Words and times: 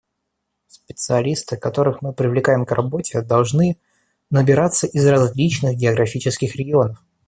Специалисты, 0.67 1.57
которых 1.57 2.01
мы 2.01 2.11
привлекаем 2.11 2.65
к 2.65 2.71
работе, 2.71 3.21
должны 3.21 3.77
набираться 4.31 4.87
из 4.87 5.05
различных 5.05 5.75
географических 5.77 6.55
регионов. 6.55 6.97